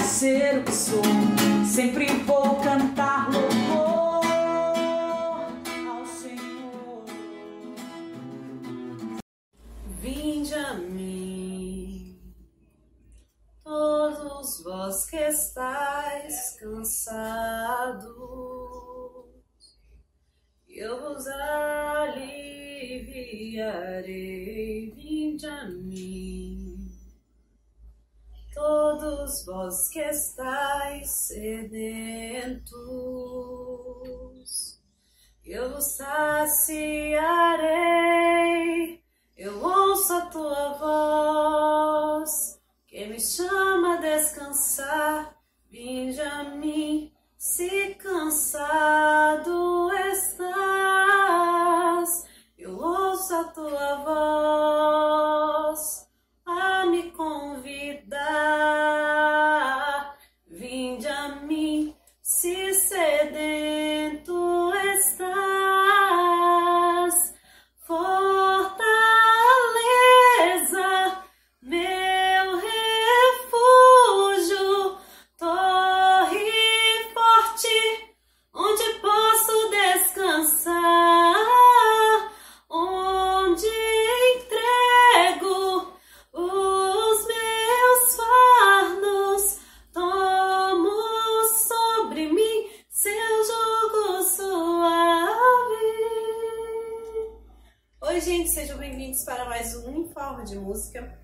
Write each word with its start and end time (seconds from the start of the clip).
de 0.00 0.06
ser 0.06 0.58
o 0.58 0.64
que 0.64 0.72
sou. 0.72 1.02
Sempre 1.66 2.06
vou 2.24 2.56
cantar 2.60 3.30
louvor 3.30 4.24
ao 5.88 6.06
Senhor. 6.06 7.04
Vinde 10.00 10.54
a 10.54 10.72
mim, 10.74 12.18
todos 13.62 14.62
vós 14.64 15.04
que 15.06 15.16
estáis 15.18 16.56
cansados, 16.58 18.10
eu 20.66 21.00
vos 21.00 21.26
aliviarei. 21.26 22.40
Vinde 24.96 25.46
a 25.46 25.68
mim, 25.68 26.90
todos 28.54 29.09
vós 29.44 29.88
que 29.88 30.00
estáis 30.00 31.10
sedentos, 31.26 32.70
eu 35.44 35.72
vos 35.72 35.84
saciarei. 35.96 37.20
Eu 39.36 39.62
ouço 39.62 40.12
a 40.12 40.26
tua 40.26 40.72
voz 40.74 42.60
que 42.86 43.06
me 43.06 43.20
chama 43.20 43.94
a 43.94 44.00
descansar. 44.00 45.36
Vinde 45.70 46.20
a 46.20 46.44
mim, 46.44 47.12
se 47.38 47.94
cansado 47.94 49.19
de 100.50 100.58
Música. 100.58 101.16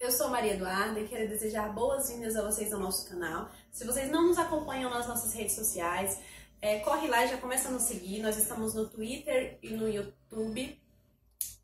Eu 0.00 0.10
sou 0.10 0.30
Maria 0.30 0.54
Eduarda 0.54 0.98
e 0.98 1.06
quero 1.06 1.28
desejar 1.28 1.74
boas-vindas 1.74 2.36
a 2.36 2.42
vocês 2.42 2.72
ao 2.72 2.80
nosso 2.80 3.06
canal. 3.06 3.50
Se 3.70 3.84
vocês 3.84 4.10
não 4.10 4.28
nos 4.28 4.38
acompanham 4.38 4.88
nas 4.88 5.06
nossas 5.06 5.34
redes 5.34 5.54
sociais, 5.54 6.18
é, 6.62 6.78
corre 6.78 7.06
lá 7.06 7.22
e 7.22 7.28
já 7.28 7.36
começa 7.36 7.68
a 7.68 7.70
nos 7.70 7.82
seguir. 7.82 8.22
Nós 8.22 8.38
estamos 8.38 8.72
no 8.72 8.88
Twitter 8.88 9.58
e 9.62 9.70
no 9.74 9.86
YouTube 9.86 10.80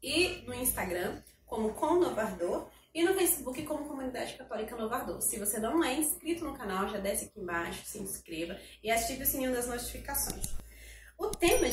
e 0.02 0.44
no 0.46 0.52
Instagram 0.52 1.22
como 1.46 1.72
Com 1.72 1.94
Novardor 1.94 2.68
e 2.94 3.02
no 3.02 3.14
Facebook 3.14 3.62
como 3.62 3.88
Comunidade 3.88 4.34
Católica 4.34 4.76
Novardor. 4.76 5.22
Se 5.22 5.38
você 5.38 5.58
não 5.58 5.82
é 5.82 5.94
inscrito 5.94 6.44
no 6.44 6.54
canal, 6.54 6.90
já 6.90 6.98
desce 6.98 7.24
aqui 7.24 7.40
embaixo, 7.40 7.86
se 7.86 7.98
inscreva 7.98 8.58
e 8.82 8.90
ative 8.90 9.22
o 9.22 9.26
sininho 9.26 9.52
das 9.52 9.66
notificações. 9.66 10.44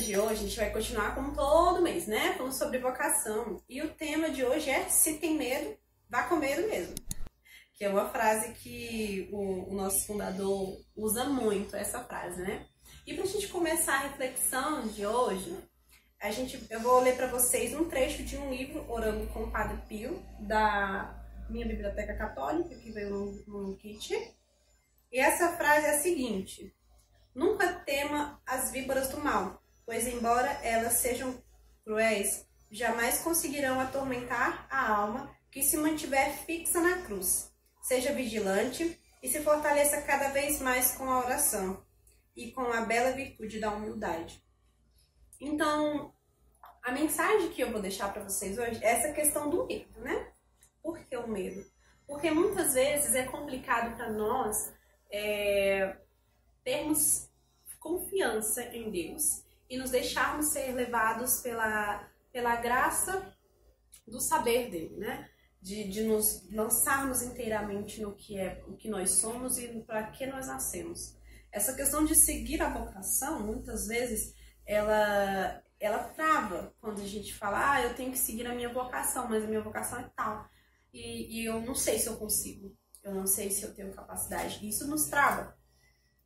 De 0.09 0.17
hoje, 0.17 0.33
a 0.33 0.47
gente 0.47 0.57
vai 0.57 0.71
continuar 0.71 1.13
como 1.13 1.35
todo 1.35 1.83
mês, 1.83 2.07
né? 2.07 2.33
Falando 2.33 2.51
sobre 2.51 2.79
vocação. 2.79 3.61
E 3.69 3.79
o 3.83 3.93
tema 3.93 4.31
de 4.31 4.43
hoje 4.43 4.67
é 4.67 4.89
se 4.89 5.19
tem 5.19 5.37
medo, 5.37 5.77
vá 6.09 6.23
com 6.23 6.37
medo 6.37 6.67
mesmo. 6.67 6.95
Que 7.75 7.85
é 7.85 7.89
uma 7.89 8.09
frase 8.09 8.53
que 8.53 9.29
o, 9.31 9.69
o 9.69 9.75
nosso 9.75 10.07
fundador 10.07 10.81
usa 10.95 11.25
muito, 11.25 11.75
essa 11.75 12.03
frase, 12.03 12.41
né? 12.41 12.65
E 13.05 13.13
pra 13.13 13.23
gente 13.23 13.49
começar 13.49 13.97
a 13.97 14.07
reflexão 14.07 14.87
de 14.87 15.05
hoje, 15.05 15.55
a 16.19 16.31
gente, 16.31 16.59
eu 16.71 16.79
vou 16.79 17.01
ler 17.01 17.15
para 17.15 17.27
vocês 17.27 17.75
um 17.75 17.87
trecho 17.87 18.23
de 18.23 18.35
um 18.35 18.49
livro, 18.49 18.91
Orando 18.91 19.27
com 19.27 19.43
o 19.43 19.51
Padre 19.51 19.77
Pio, 19.87 20.25
da 20.39 21.23
minha 21.51 21.67
biblioteca 21.67 22.15
católica, 22.15 22.73
que 22.73 22.91
veio 22.91 23.11
num, 23.11 23.43
num 23.45 23.75
kit. 23.75 24.11
E 25.11 25.19
essa 25.19 25.55
frase 25.55 25.85
é 25.85 25.91
a 25.91 25.99
seguinte: 25.99 26.75
Nunca 27.35 27.71
tema 27.85 28.41
as 28.43 28.71
víboras 28.71 29.09
do 29.09 29.19
mal, 29.19 29.61
pois, 29.89 30.07
embora 30.07 30.51
elas 30.61 30.93
sejam 30.93 31.35
cruéis, 31.83 32.47
jamais 32.69 33.23
conseguirão 33.23 33.79
atormentar 33.79 34.67
a 34.69 34.87
alma 34.87 35.35
que 35.49 35.63
se 35.63 35.77
mantiver 35.77 36.31
fixa 36.45 36.79
na 36.79 37.01
cruz. 37.01 37.51
Seja 37.81 38.13
vigilante 38.13 39.01
e 39.23 39.27
se 39.27 39.41
fortaleça 39.41 39.99
cada 40.03 40.29
vez 40.29 40.61
mais 40.61 40.91
com 40.91 41.09
a 41.09 41.25
oração 41.25 41.83
e 42.35 42.51
com 42.51 42.71
a 42.71 42.81
bela 42.81 43.13
virtude 43.13 43.59
da 43.59 43.71
humildade. 43.71 44.39
Então, 45.41 46.13
a 46.83 46.91
mensagem 46.91 47.49
que 47.49 47.63
eu 47.63 47.71
vou 47.71 47.81
deixar 47.81 48.13
para 48.13 48.21
vocês 48.21 48.59
hoje 48.59 48.79
é 48.83 48.91
essa 48.91 49.11
questão 49.11 49.49
do 49.49 49.65
medo, 49.65 49.99
né? 50.01 50.31
Por 50.83 50.99
que 50.99 51.17
o 51.17 51.27
medo? 51.27 51.65
Porque 52.05 52.29
muitas 52.29 52.75
vezes 52.75 53.15
é 53.15 53.23
complicado 53.23 53.97
para 53.97 54.11
nós 54.11 54.71
é, 55.09 55.97
termos 56.63 57.27
confiança 57.79 58.63
em 58.65 58.91
Deus 58.91 59.48
e 59.69 59.77
nos 59.77 59.91
deixarmos 59.91 60.51
ser 60.51 60.73
levados 60.73 61.41
pela, 61.41 62.09
pela 62.31 62.55
graça 62.55 63.33
do 64.07 64.19
saber 64.19 64.69
dele, 64.69 64.97
né? 64.97 65.29
De, 65.61 65.83
de 65.89 66.03
nos 66.03 66.49
lançarmos 66.51 67.21
inteiramente 67.21 68.01
no 68.01 68.15
que 68.15 68.39
é 68.39 68.63
o 68.67 68.75
que 68.75 68.89
nós 68.89 69.11
somos 69.11 69.57
e 69.57 69.67
para 69.81 70.07
que 70.07 70.25
nós 70.25 70.47
nascemos. 70.47 71.15
Essa 71.51 71.73
questão 71.73 72.05
de 72.05 72.15
seguir 72.15 72.61
a 72.61 72.69
vocação, 72.69 73.41
muitas 73.45 73.87
vezes, 73.87 74.33
ela, 74.65 75.61
ela 75.79 75.99
trava 75.99 76.73
quando 76.79 77.01
a 77.01 77.05
gente 77.05 77.33
fala, 77.33 77.73
ah, 77.73 77.81
eu 77.81 77.93
tenho 77.95 78.11
que 78.11 78.17
seguir 78.17 78.47
a 78.47 78.55
minha 78.55 78.71
vocação, 78.71 79.27
mas 79.27 79.43
a 79.43 79.47
minha 79.47 79.61
vocação 79.61 79.99
é 79.99 80.09
tal. 80.15 80.47
E, 80.93 81.41
e 81.41 81.45
eu 81.45 81.59
não 81.61 81.75
sei 81.75 81.99
se 81.99 82.07
eu 82.07 82.17
consigo, 82.17 82.75
eu 83.03 83.13
não 83.13 83.27
sei 83.27 83.51
se 83.51 83.63
eu 83.63 83.73
tenho 83.73 83.93
capacidade. 83.93 84.67
Isso 84.67 84.87
nos 84.87 85.05
trava. 85.05 85.58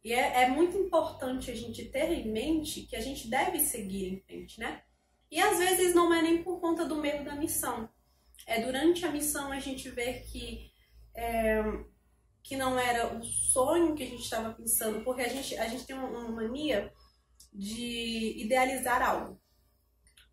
E 0.03 0.11
é, 0.11 0.43
é 0.43 0.49
muito 0.49 0.77
importante 0.77 1.49
a 1.49 1.55
gente 1.55 1.85
ter 1.85 2.11
em 2.11 2.31
mente 2.31 2.81
que 2.81 2.95
a 2.95 3.01
gente 3.01 3.29
deve 3.29 3.59
seguir 3.59 4.13
em 4.13 4.19
frente, 4.19 4.59
né? 4.59 4.83
E 5.31 5.39
às 5.39 5.57
vezes 5.57 5.95
não 5.95 6.13
é 6.13 6.21
nem 6.21 6.43
por 6.43 6.59
conta 6.59 6.85
do 6.85 6.97
medo 6.97 7.23
da 7.23 7.35
missão. 7.35 7.89
É 8.45 8.61
durante 8.61 9.05
a 9.05 9.11
missão 9.11 9.51
a 9.51 9.59
gente 9.59 9.89
vê 9.89 10.19
que 10.19 10.71
é, 11.15 11.61
que 12.43 12.57
não 12.57 12.77
era 12.77 13.17
o 13.17 13.23
sonho 13.23 13.95
que 13.95 14.03
a 14.03 14.05
gente 14.05 14.21
estava 14.21 14.53
pensando, 14.53 15.03
porque 15.03 15.21
a 15.21 15.29
gente, 15.29 15.57
a 15.57 15.67
gente 15.67 15.85
tem 15.85 15.95
uma, 15.95 16.29
mania 16.29 16.91
de 17.53 18.43
idealizar 18.43 19.01
algo. 19.01 19.39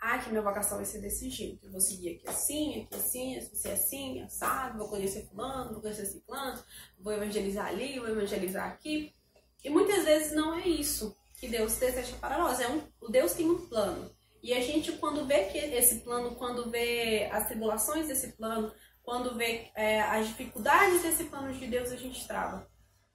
Ah, 0.00 0.18
que 0.18 0.30
minha 0.30 0.42
vocação 0.42 0.78
vai 0.78 0.86
ser 0.86 1.00
desse 1.00 1.28
jeito. 1.30 1.66
Eu 1.66 1.70
vou 1.70 1.80
seguir 1.80 2.16
aqui 2.16 2.28
assim, 2.28 2.82
aqui 2.82 2.94
assim, 2.96 3.38
vou 3.38 3.54
ser 3.54 3.70
assim, 3.72 4.22
assado, 4.22 4.78
vou 4.78 4.88
conhecer 4.88 5.28
fulano, 5.28 5.72
vou 5.72 5.82
conhecer 5.82 6.06
ciclano, 6.06 6.62
vou 6.98 7.12
evangelizar 7.12 7.66
ali, 7.66 7.98
vou 7.98 8.08
evangelizar 8.08 8.66
aqui. 8.66 9.14
E 9.62 9.70
muitas 9.70 10.04
vezes 10.04 10.32
não 10.32 10.54
é 10.54 10.66
isso 10.66 11.16
que 11.38 11.48
Deus 11.48 11.76
deseja 11.76 12.16
para 12.20 12.38
nós. 12.38 12.60
É 12.60 12.68
um, 12.68 12.82
o 13.00 13.08
Deus 13.10 13.32
tem 13.32 13.48
um 13.50 13.66
plano. 13.66 14.10
E 14.42 14.54
a 14.54 14.60
gente, 14.60 14.92
quando 14.92 15.26
vê 15.26 15.44
que 15.44 15.58
esse 15.58 16.00
plano, 16.00 16.34
quando 16.34 16.70
vê 16.70 17.28
as 17.30 17.46
tribulações 17.46 18.08
desse 18.08 18.32
plano, 18.32 18.72
quando 19.02 19.36
vê 19.36 19.70
é, 19.74 20.00
as 20.00 20.28
dificuldades 20.28 21.02
desse 21.02 21.24
plano 21.24 21.52
de 21.52 21.66
Deus, 21.66 21.90
a 21.90 21.96
gente 21.96 22.26
trava. 22.26 22.68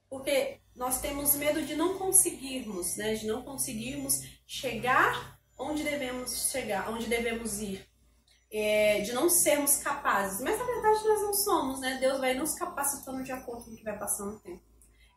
Porque 0.08 0.60
nós 0.74 1.00
temos 1.00 1.34
medo 1.34 1.62
de 1.62 1.74
não 1.74 1.98
conseguirmos, 1.98 2.96
né? 2.96 3.14
De 3.14 3.26
não 3.26 3.42
conseguirmos 3.42 4.20
chegar 4.46 5.36
onde 5.58 5.82
devemos 5.82 6.50
chegar, 6.50 6.90
onde 6.90 7.06
devemos 7.06 7.60
ir. 7.60 7.86
É, 8.52 9.00
de 9.00 9.12
não 9.12 9.28
sermos 9.28 9.78
capazes. 9.78 10.40
Mas 10.40 10.58
na 10.58 10.64
verdade 10.64 11.04
nós 11.04 11.22
não 11.22 11.34
somos, 11.34 11.80
né? 11.80 11.98
Deus 12.00 12.20
vai 12.20 12.34
nos 12.34 12.54
capacitando 12.54 13.24
de 13.24 13.32
acordo 13.32 13.64
com 13.64 13.70
o 13.72 13.76
que 13.76 13.82
vai 13.82 13.98
passando 13.98 14.36
o 14.36 14.40
tempo. 14.40 14.62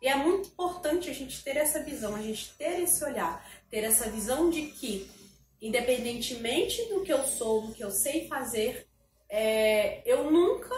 E 0.01 0.07
é 0.07 0.15
muito 0.15 0.49
importante 0.49 1.09
a 1.09 1.13
gente 1.13 1.43
ter 1.43 1.57
essa 1.57 1.83
visão, 1.83 2.15
a 2.15 2.21
gente 2.21 2.53
ter 2.55 2.79
esse 2.81 3.03
olhar, 3.03 3.45
ter 3.69 3.83
essa 3.83 4.09
visão 4.09 4.49
de 4.49 4.67
que, 4.67 5.09
independentemente 5.61 6.87
do 6.87 7.03
que 7.03 7.11
eu 7.11 7.23
sou, 7.23 7.67
do 7.67 7.73
que 7.73 7.83
eu 7.83 7.91
sei 7.91 8.27
fazer, 8.27 8.87
é, 9.27 10.01
eu 10.09 10.31
nunca 10.31 10.73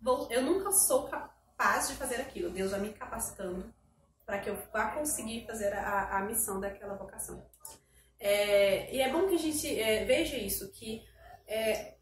vou, 0.00 0.28
eu 0.30 0.42
nunca 0.42 0.72
sou 0.72 1.08
capaz 1.08 1.88
de 1.88 1.94
fazer 1.94 2.16
aquilo. 2.16 2.50
Deus 2.50 2.70
vai 2.70 2.80
me 2.80 2.92
capacitando 2.92 3.72
para 4.24 4.38
que 4.38 4.48
eu 4.48 4.56
vá 4.72 4.92
conseguir 4.92 5.46
fazer 5.46 5.72
a, 5.74 6.18
a 6.18 6.20
missão 6.22 6.58
daquela 6.58 6.94
vocação. 6.94 7.46
É, 8.18 8.94
e 8.94 9.00
é 9.00 9.12
bom 9.12 9.28
que 9.28 9.34
a 9.34 9.38
gente 9.38 9.78
é, 9.78 10.04
veja 10.04 10.36
isso, 10.38 10.70
que 10.72 11.02
é, 11.46 11.94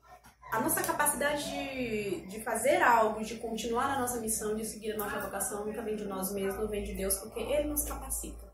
a 0.53 0.61
nossa 0.61 0.83
capacidade 0.83 1.51
de, 1.51 2.27
de 2.27 2.41
fazer 2.43 2.83
algo, 2.83 3.25
de 3.25 3.37
continuar 3.37 3.89
na 3.89 4.01
nossa 4.01 4.21
missão, 4.21 4.55
de 4.55 4.67
seguir 4.67 4.93
a 4.93 4.99
nossa 4.99 5.19
vocação, 5.19 5.65
nunca 5.65 5.81
vem 5.81 5.97
de 5.97 6.05
nós 6.05 6.31
mesmos, 6.31 6.69
vem 6.69 6.85
de 6.85 6.95
Deus, 6.95 7.17
porque 7.17 7.41
Ele 7.41 7.69
nos 7.69 7.85
capacita. 7.85 8.53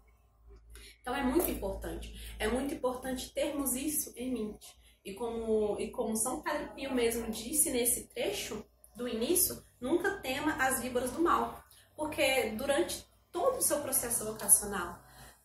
Então 1.00 1.12
é 1.12 1.24
muito 1.24 1.50
importante. 1.50 2.36
É 2.38 2.46
muito 2.46 2.72
importante 2.72 3.34
termos 3.34 3.74
isso 3.74 4.12
em 4.16 4.32
mente. 4.32 4.68
E 5.04 5.12
como, 5.12 5.76
e 5.80 5.90
como 5.90 6.16
São 6.16 6.40
Padre 6.40 6.68
Pio 6.68 6.94
mesmo 6.94 7.32
disse 7.32 7.72
nesse 7.72 8.06
trecho 8.06 8.64
do 8.94 9.08
início, 9.08 9.60
nunca 9.80 10.20
tema 10.20 10.54
as 10.54 10.80
víboras 10.80 11.10
do 11.10 11.20
mal. 11.20 11.64
Porque 11.96 12.50
durante 12.50 13.04
todo 13.32 13.58
o 13.58 13.62
seu 13.62 13.80
processo 13.80 14.24
vocacional, 14.24 15.00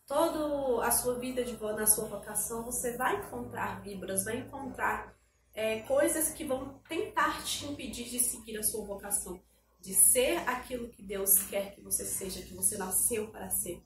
toda 0.06 0.86
a 0.86 0.90
sua 0.92 1.18
vida 1.18 1.42
de, 1.42 1.60
na 1.60 1.86
sua 1.86 2.04
vocação, 2.04 2.62
você 2.62 2.96
vai 2.96 3.16
encontrar 3.16 3.82
víboras, 3.82 4.24
vai 4.24 4.36
encontrar 4.36 5.14
é, 5.54 5.80
coisas 5.80 6.30
que 6.30 6.44
vão 6.44 6.80
tentar 6.88 7.42
te 7.44 7.64
impedir 7.64 8.10
de 8.10 8.18
seguir 8.18 8.58
a 8.58 8.62
sua 8.62 8.84
vocação, 8.84 9.40
de 9.80 9.94
ser 9.94 10.38
aquilo 10.48 10.88
que 10.88 11.02
Deus 11.02 11.38
quer 11.44 11.74
que 11.74 11.80
você 11.80 12.04
seja, 12.04 12.42
que 12.42 12.54
você 12.54 12.76
nasceu 12.76 13.28
para 13.28 13.48
ser. 13.50 13.82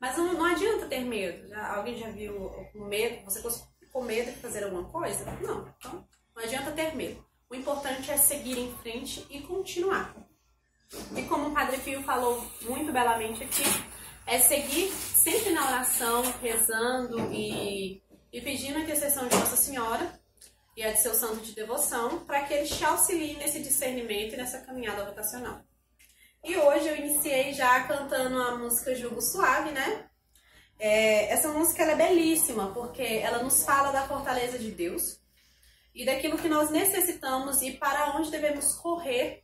Mas 0.00 0.16
não, 0.16 0.34
não 0.34 0.44
adianta 0.44 0.86
ter 0.86 1.04
medo. 1.04 1.48
Já, 1.48 1.76
alguém 1.76 1.96
já 1.96 2.10
viu 2.10 2.50
com 2.72 2.84
medo? 2.84 3.24
Você 3.24 3.40
com 3.92 4.02
medo 4.02 4.32
de 4.32 4.38
fazer 4.38 4.64
alguma 4.64 4.84
coisa? 4.84 5.24
Não. 5.40 5.72
Então, 5.78 6.06
não 6.34 6.42
adianta 6.42 6.72
ter 6.72 6.94
medo. 6.94 7.24
O 7.48 7.54
importante 7.54 8.10
é 8.10 8.16
seguir 8.16 8.58
em 8.58 8.76
frente 8.78 9.24
e 9.30 9.40
continuar. 9.42 10.14
E 11.16 11.22
como 11.22 11.48
o 11.48 11.54
Padre 11.54 11.78
Pio 11.78 12.02
falou 12.02 12.44
muito 12.62 12.92
belamente 12.92 13.44
aqui, 13.44 13.62
é 14.26 14.38
seguir 14.38 14.90
sempre 14.90 15.50
na 15.50 15.66
oração, 15.66 16.22
rezando 16.42 17.32
e, 17.32 18.02
e 18.32 18.40
pedindo 18.40 18.78
a 18.78 18.80
intercessão 18.82 19.28
de 19.28 19.36
Nossa 19.36 19.56
Senhora 19.56 20.20
e 20.76 20.82
a 20.82 20.92
de 20.92 21.00
seu 21.00 21.14
santo 21.14 21.40
de 21.40 21.54
devoção, 21.54 22.24
para 22.26 22.42
que 22.42 22.52
eles 22.52 22.68
te 22.68 22.84
auxiliem 22.84 23.36
nesse 23.38 23.60
discernimento 23.60 24.34
e 24.34 24.36
nessa 24.36 24.60
caminhada 24.60 25.04
vocacional. 25.04 25.62
E 26.44 26.56
hoje 26.56 26.86
eu 26.86 26.96
iniciei 26.96 27.54
já 27.54 27.82
cantando 27.84 28.40
a 28.40 28.58
música 28.58 28.94
Jugo 28.94 29.22
Suave, 29.22 29.72
né? 29.72 30.08
É, 30.78 31.32
essa 31.32 31.48
música 31.48 31.82
é 31.82 31.96
belíssima, 31.96 32.72
porque 32.72 33.02
ela 33.02 33.42
nos 33.42 33.64
fala 33.64 33.90
da 33.90 34.06
fortaleza 34.06 34.58
de 34.58 34.70
Deus 34.70 35.18
e 35.94 36.04
daquilo 36.04 36.36
que 36.36 36.48
nós 36.48 36.70
necessitamos 36.70 37.62
e 37.62 37.72
para 37.72 38.14
onde 38.16 38.30
devemos 38.30 38.74
correr 38.74 39.42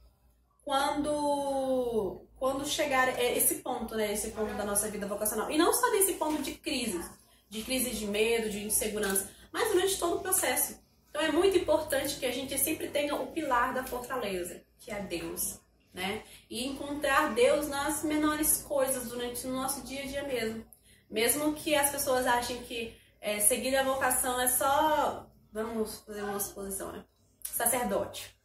quando 0.62 2.26
quando 2.36 2.66
chegar 2.66 3.08
esse 3.20 3.56
ponto, 3.56 3.94
né, 3.94 4.12
esse 4.12 4.32
ponto 4.32 4.52
da 4.54 4.64
nossa 4.64 4.88
vida 4.88 5.06
vocacional. 5.06 5.48
E 5.48 5.56
não 5.56 5.72
só 5.72 5.92
nesse 5.92 6.14
ponto 6.14 6.42
de 6.42 6.54
crise, 6.54 7.00
de 7.48 7.62
crise 7.62 7.90
de 7.90 8.04
medo, 8.04 8.50
de 8.50 8.64
insegurança, 8.64 9.30
mas 9.52 9.70
durante 9.70 9.96
todo 9.96 10.16
o 10.16 10.20
processo. 10.20 10.82
Então 11.22 11.34
é 11.34 11.38
muito 11.38 11.56
importante 11.56 12.16
que 12.16 12.26
a 12.26 12.32
gente 12.32 12.58
sempre 12.58 12.88
tenha 12.88 13.14
o 13.14 13.28
pilar 13.28 13.72
da 13.72 13.84
fortaleza, 13.84 14.60
que 14.80 14.90
é 14.90 15.00
Deus, 15.00 15.60
né? 15.94 16.24
E 16.50 16.66
encontrar 16.66 17.32
Deus 17.32 17.68
nas 17.68 18.02
menores 18.02 18.62
coisas 18.62 19.08
durante 19.08 19.46
o 19.46 19.52
nosso 19.52 19.82
dia 19.82 20.02
a 20.02 20.06
dia 20.06 20.22
mesmo. 20.24 20.66
Mesmo 21.08 21.54
que 21.54 21.76
as 21.76 21.90
pessoas 21.90 22.26
achem 22.26 22.60
que 22.64 22.96
é, 23.20 23.38
seguir 23.38 23.76
a 23.76 23.84
vocação 23.84 24.40
é 24.40 24.48
só, 24.48 25.30
vamos 25.52 26.00
fazer 26.00 26.22
uma 26.22 26.40
suposição, 26.40 26.90
né? 26.90 27.04
Sacerdote. 27.44 28.36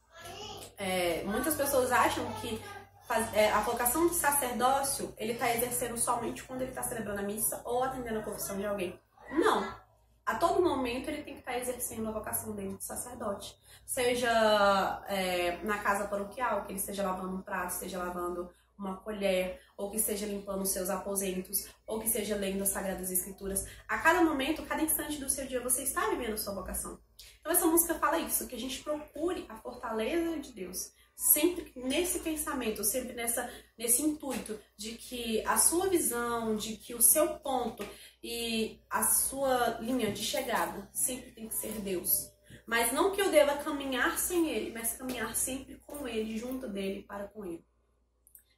É, 0.77 1.24
muitas 1.24 1.56
pessoas 1.56 1.91
acham 1.91 2.31
que 2.33 2.62
faz, 3.07 3.33
é, 3.33 3.51
a 3.53 3.62
vocação 3.62 4.07
do 4.07 4.13
sacerdócio 4.13 5.15
ele 5.18 5.33
está 5.33 5.51
exercendo 5.56 5.97
somente 5.97 6.44
quando 6.44 6.62
ele 6.62 6.69
está 6.69 6.83
celebrando 6.83 7.21
a 7.21 7.24
missa 7.24 7.59
ou 7.65 7.83
atendendo 7.83 8.19
a 8.19 8.24
confissão 8.24 8.56
de 8.56 8.68
alguém. 8.68 9.00
Não 9.31 9.87
a 10.27 10.35
todo 10.35 10.62
momento 10.62 11.09
ele 11.09 11.24
tem 11.24 11.35
que 11.35 11.39
estar 11.39 11.57
exercendo 11.57 12.09
a 12.09 12.12
vocação 12.12 12.53
dele 12.53 12.75
de 12.75 12.83
sacerdote. 12.83 13.57
Seja 13.85 15.01
é, 15.07 15.57
na 15.63 15.77
casa 15.77 16.06
paroquial, 16.06 16.65
que 16.65 16.74
ele 16.74 16.79
esteja 16.79 17.01
lavando 17.01 17.38
um 17.38 17.41
prato, 17.41 17.71
esteja 17.71 17.97
lavando 17.97 18.51
uma 18.77 18.97
colher, 18.97 19.62
ou 19.77 19.89
que 19.89 19.95
esteja 19.95 20.25
limpando 20.25 20.63
os 20.63 20.69
seus 20.69 20.89
aposentos, 20.89 21.69
ou 21.88 22.01
que 22.01 22.07
esteja 22.07 22.35
lendo 22.35 22.62
as 22.62 22.69
Sagradas 22.69 23.09
Escrituras. 23.09 23.65
A 23.88 24.00
cada 24.00 24.21
momento, 24.21 24.65
cada 24.65 24.83
instante 24.83 25.18
do 25.18 25.29
seu 25.29 25.47
dia, 25.47 25.62
você 25.62 25.83
está 25.83 26.09
vivendo 26.09 26.38
sua 26.38 26.53
vocação. 26.53 27.00
Então 27.39 27.50
essa 27.50 27.65
música 27.65 27.95
fala 27.95 28.19
isso, 28.19 28.47
que 28.47 28.56
a 28.56 28.59
gente 28.59 28.83
procure 28.83 29.45
a 29.47 29.56
fortaleza 29.56 30.38
de 30.39 30.51
Deus. 30.51 30.91
Sempre 31.18 31.72
nesse 31.75 32.19
pensamento, 32.19 32.84
sempre 32.84 33.14
nessa, 33.14 33.52
nesse 33.75 34.04
intuito 34.04 34.60
de 34.78 34.92
que 34.92 35.44
a 35.48 35.58
sua 35.58 35.90
visão, 35.90 36.56
de 36.56 36.78
que 36.78 36.94
o 36.94 37.02
seu 37.02 37.40
ponto 37.40 37.84
e 38.22 38.80
a 38.88 39.02
sua 39.02 39.80
linha 39.81 40.12
de 40.12 40.24
chegada 40.24 40.88
sempre 40.94 41.31
tem 41.31 41.48
que 41.48 41.56
ser 41.56 41.72
Deus. 41.81 42.31
Mas 42.68 42.92
não 42.94 43.12
que 43.12 43.19
eu 43.19 43.31
deva 43.31 43.58
caminhar 43.58 44.19
sem 44.19 44.48
Ele, 44.48 44.72
mas 44.72 44.96
caminhar 44.96 45.36
sempre 45.36 45.81
com 45.88 46.08
Ele, 46.08 46.38
junto 46.38 46.69
dele, 46.69 47.02
para 47.02 47.28
com 47.28 47.44
Ele. 47.44 47.66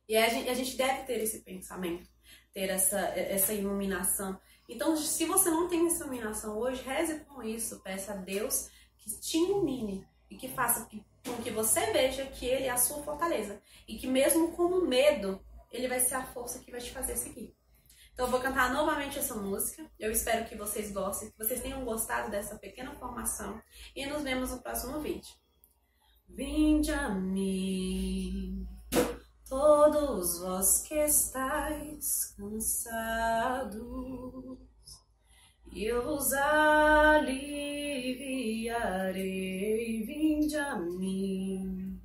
E 0.10 0.18
a 0.18 0.28
gente, 0.28 0.50
a 0.50 0.54
gente 0.54 0.76
deve 0.76 1.04
ter 1.04 1.22
esse 1.22 1.40
pensamento, 1.40 2.10
ter 2.52 2.70
essa, 2.70 3.00
essa 3.00 3.54
iluminação. 3.54 4.38
Então, 4.68 4.98
se 4.98 5.24
você 5.24 5.50
não 5.50 5.70
tem 5.70 5.88
essa 5.88 6.04
iluminação 6.04 6.58
hoje, 6.58 6.82
reze 6.82 7.22
com 7.22 7.42
isso, 7.42 7.80
peça 7.80 8.12
a 8.12 8.18
Deus 8.18 8.70
que 8.98 9.18
te 9.22 9.38
ilumine 9.38 10.06
e 10.30 10.36
que 10.36 10.48
faça 10.48 10.88
com 11.26 11.42
que 11.44 11.52
você 11.52 11.92
veja 11.92 12.26
que 12.26 12.46
Ele 12.46 12.66
é 12.66 12.70
a 12.70 12.78
sua 12.78 13.04
fortaleza. 13.04 13.62
E 13.88 13.98
que 13.98 14.08
mesmo 14.08 14.52
com 14.54 14.82
medo, 14.82 15.44
Ele 15.72 15.88
vai 15.88 16.00
ser 16.00 16.16
a 16.16 16.26
força 16.26 16.60
que 16.60 16.72
vai 16.72 16.80
te 16.80 16.92
fazer 16.92 17.16
seguir. 17.18 17.56
Então 18.14 18.26
eu 18.28 18.32
vou 18.32 18.42
cantar 18.42 18.74
novamente 18.74 19.18
essa 19.18 19.36
música. 19.36 19.90
Eu 19.98 20.12
espero 20.12 20.46
que 20.46 20.56
vocês 20.56 20.92
gostem, 20.92 21.32
que 21.32 21.38
vocês 21.38 21.62
tenham 21.62 21.86
gostado 21.86 22.30
dessa 22.30 22.58
pequena 22.58 22.94
formação. 22.96 23.62
E 23.96 24.06
nos 24.06 24.24
vemos 24.24 24.52
no 24.52 24.62
próximo 24.62 25.00
vídeo. 25.00 25.34
Vinde 26.28 26.92
a 26.92 27.10
mim, 27.10 28.68
todos 29.50 30.40
vós 30.40 30.84
que 30.84 30.94
estáis 30.94 32.34
cansados, 32.38 33.80
e 35.74 35.86
eu 35.86 36.04
vos 36.04 36.32
aliviarei. 36.34 37.50
Vinde 40.50 40.58
a 40.58 40.76
mim. 40.78 42.02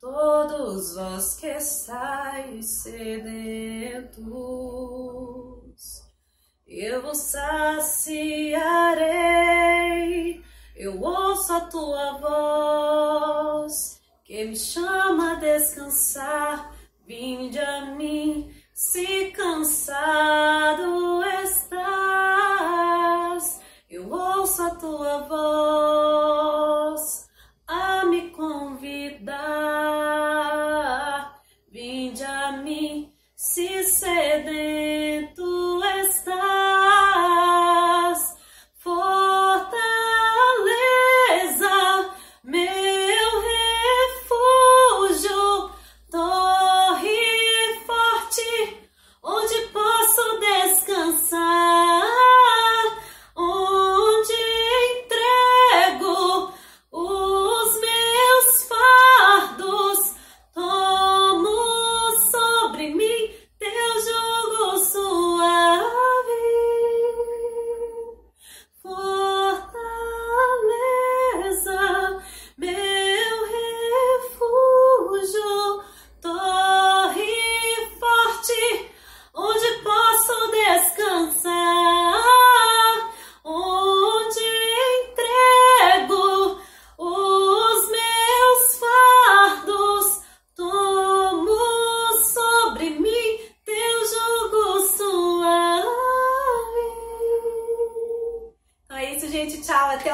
Todos 0.00 0.96
vós 0.96 1.36
que 1.36 1.46
estáis 1.46 2.66
sedentos, 2.82 4.24
eu 6.66 7.00
vos 7.00 7.16
saciarei, 7.16 8.02
eu 10.74 11.00
ouço 11.00 11.52
a 11.52 11.60
tua 11.60 12.18
voz, 12.18 14.00
que 14.24 14.44
me 14.44 14.56
chama 14.56 15.34
a 15.34 15.36
descansar, 15.36 16.74
vinde 17.06 17.60
a 17.60 17.86
mim, 17.94 18.52
se 18.72 19.30
cansado 19.30 21.22
estás, 21.44 21.60
eu 23.88 24.10
ouço 24.10 24.60
a 24.60 24.70
tua 24.70 25.18
voz 25.28 26.13
Nerede 34.34 34.73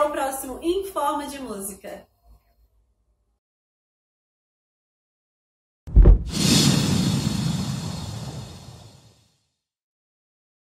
Até 0.00 0.08
o 0.08 0.12
próximo 0.12 0.58
Informa 0.62 1.26
de 1.26 1.38
Música. 1.38 2.09